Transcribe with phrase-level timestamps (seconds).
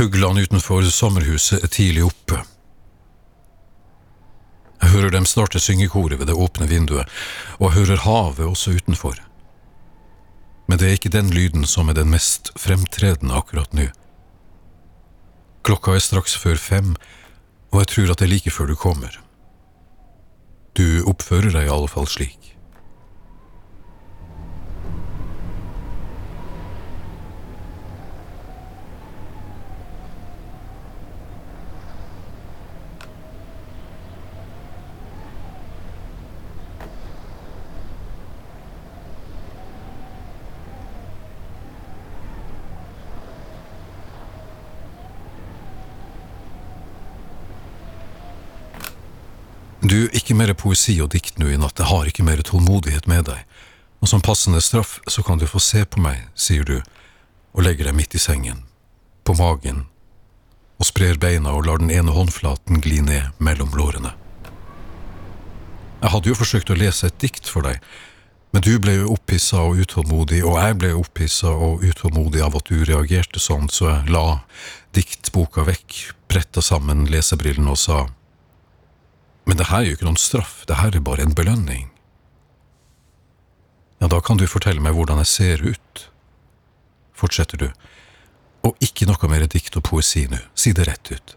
[0.00, 2.38] Fuglene utenfor sommerhuset er tidlig oppe.
[4.80, 7.10] Jeg hører dem starte syngekoret ved det åpne vinduet,
[7.58, 9.18] og jeg hører havet også utenfor.
[10.72, 13.90] Men det er ikke den lyden som er den mest fremtredende akkurat nå.
[15.68, 16.94] Klokka er straks før fem,
[17.68, 19.20] og jeg tror at det er like før du kommer.
[20.80, 22.54] Du oppfører deg i alle fall slik.
[49.90, 53.24] Du, ikke mer poesi og dikt nå i natt, jeg har ikke mer tålmodighet med
[53.26, 53.40] deg,
[53.98, 56.76] og som passende straff så kan du få se på meg, sier du,
[57.50, 58.60] og legger deg midt i sengen,
[59.26, 59.88] på magen,
[60.78, 64.12] og sprer beina og lar den ene håndflaten gli ned mellom lårene.
[66.04, 67.82] Jeg hadde jo forsøkt å lese et dikt for deg,
[68.54, 72.70] men du ble jo opphissa og utålmodig, og jeg ble opphissa og utålmodig av at
[72.70, 74.38] du reagerte sånn, så jeg la
[74.94, 75.98] diktboka vekk,
[76.30, 78.00] bretta sammen lesebrillene og sa
[79.50, 81.88] men det her er jo ikke noen straff, det her er bare en belønning.
[83.98, 86.02] Ja, da kan du fortelle meg hvordan jeg ser ut,
[87.18, 87.64] fortsetter du,
[88.62, 91.34] og ikke noe mer dikt og poesi nå, si det rett ut.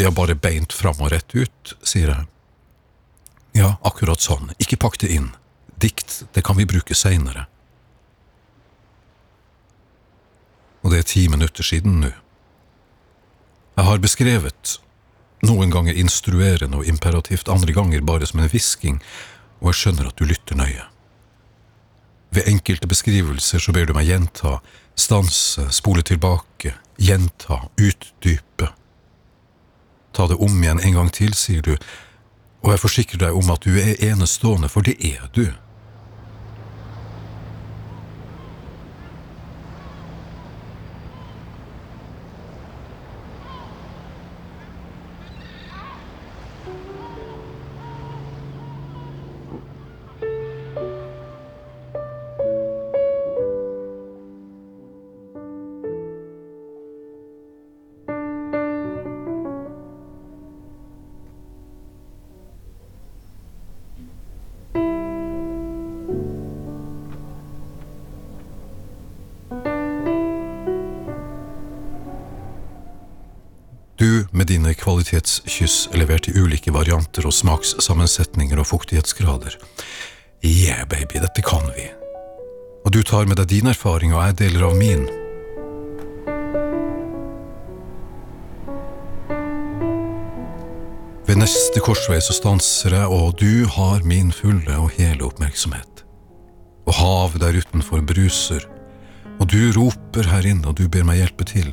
[0.00, 2.24] Ja, bare beint fram og rett ut, sier jeg.
[3.60, 5.26] Ja, akkurat sånn, ikke pakk det inn,
[5.84, 7.44] dikt, det kan vi bruke seinere.
[10.80, 12.14] Og det er ti minutter siden nå.
[13.76, 14.78] Jeg har beskrevet
[15.46, 19.00] noen ganger instruerende og imperativt, andre ganger bare som en hvisking,
[19.60, 20.86] og jeg skjønner at du lytter nøye.
[22.32, 24.60] Ved enkelte beskrivelser så ber du meg gjenta,
[24.96, 28.70] stanse, spole tilbake, gjenta, utdype.
[30.12, 31.74] Ta det om igjen en gang til, sier du,
[32.62, 35.48] og jeg forsikrer deg om at du er enestående, for det er du.
[74.42, 79.54] Med dine kvalitetskyss levert i ulike varianter og smakssammensetninger og fuktighetsgrader.
[80.42, 81.84] Yeah, baby, dette kan vi.
[82.82, 85.04] Og du tar med deg din erfaring, og jeg deler av min.
[91.28, 96.02] Ved neste korsvei så stanser jeg, og du har min fulle og hele oppmerksomhet.
[96.90, 98.66] Og havet der utenfor bruser,
[99.38, 101.70] og du roper her inne, og du ber meg hjelpe til.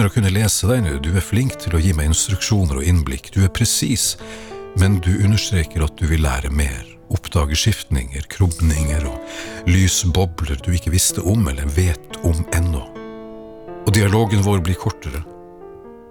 [0.00, 2.86] Begynner å kunne lese deg nå, du er flink til å gi meg instruksjoner og
[2.88, 4.14] innblikk, du er presis,
[4.80, 10.94] men du understreker at du vil lære mer, oppdage skiftninger, krumninger og lysbobler du ikke
[10.94, 12.80] visste om eller vet om ennå.
[13.84, 15.20] Og dialogen vår blir kortere.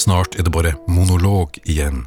[0.00, 2.06] Snart er det bare monolog igjen.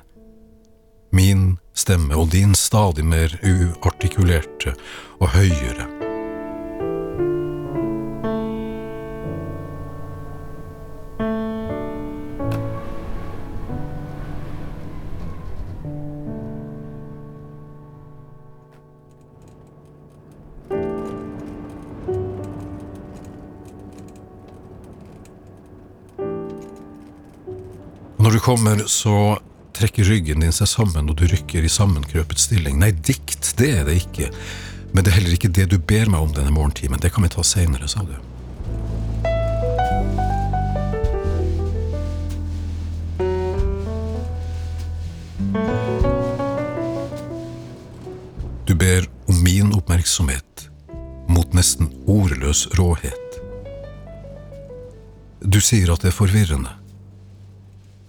[1.14, 4.74] Min stemme og din stadig mer uartikulerte
[5.22, 6.07] og høyere.
[28.38, 29.40] Når du kommer, så
[29.74, 32.76] trekker ryggen din seg sammen, og du rykker i sammenkrøpet stilling.
[32.78, 34.30] Nei, dikt, det er det ikke.
[34.94, 37.02] Men det er heller ikke det du ber meg om denne morgentimen.
[37.02, 38.14] Det kan vi ta seinere, sa du.
[48.70, 50.70] Du ber om min oppmerksomhet
[51.26, 53.42] mot nesten ordløs råhet.
[55.42, 56.84] Du sier at det er forvirrende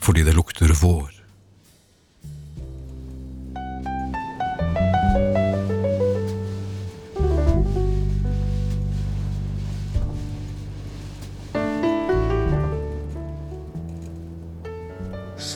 [0.03, 1.19] fordi det lukter vår.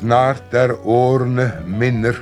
[0.02, 2.16] snart er årene minner.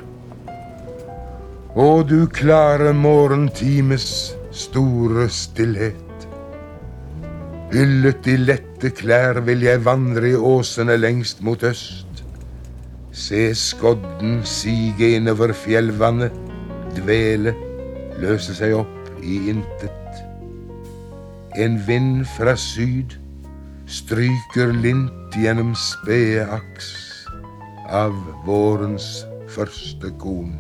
[1.75, 6.26] Å, du klare morgentimes store stillhet.
[7.70, 12.09] Hyllet i lette klær vil jeg vandre i åsene lengst mot øst.
[13.20, 16.32] Se skodden sige innover fjellvannet,
[16.96, 17.52] dvele,
[18.22, 20.22] løse seg opp i intet.
[21.61, 23.19] En vind fra syd
[23.84, 26.88] stryker lint gjennom spede aks
[27.93, 28.17] av
[28.49, 29.11] vårens
[29.52, 30.56] første korn.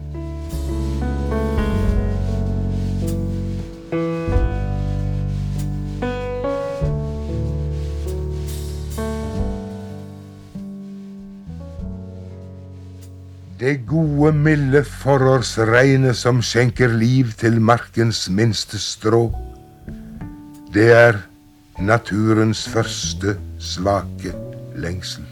[13.60, 19.26] Det gode, milde forårsregnet som skjenker liv til markens minste strå.
[20.72, 21.18] Det er
[21.76, 24.32] naturens første svake
[24.80, 25.26] lengsel.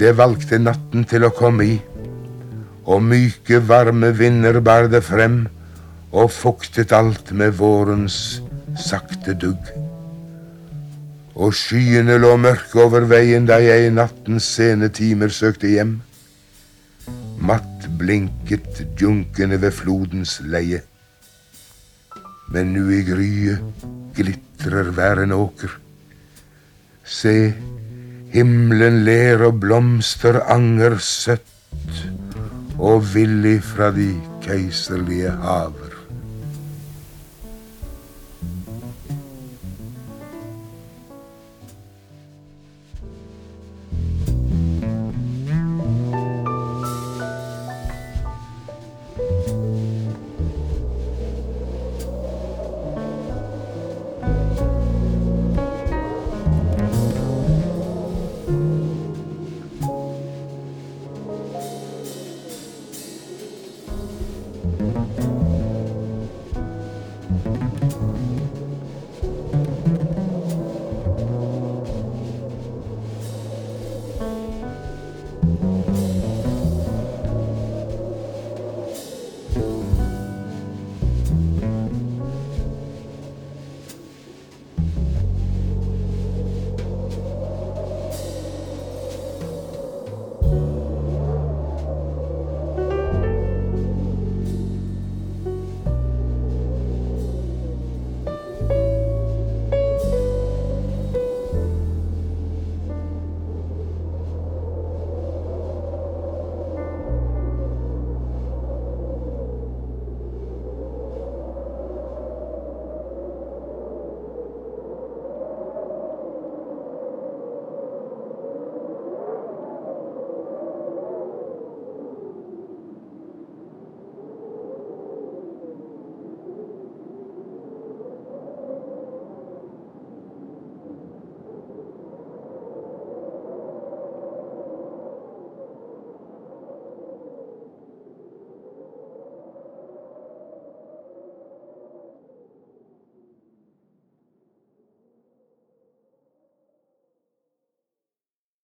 [0.00, 1.78] Det valgte natten til å komme i,
[2.82, 5.44] og myke, varme vinder bar det frem
[6.10, 8.40] og fuktet alt med vårens
[8.74, 9.70] sakte dugg.
[11.38, 16.00] Og skyene lå mørke over veien da jeg i nattens sene timer søkte hjem.
[17.48, 20.82] Matt blinket junkene ved flodens leie.
[22.52, 23.84] Men nu i gryet
[24.16, 25.72] glitrer hver en åker.
[27.08, 27.34] Se,
[28.34, 32.02] himmelen ler og blomster anger søtt
[32.76, 34.10] og villig fra de
[34.44, 35.97] keiserlige haver.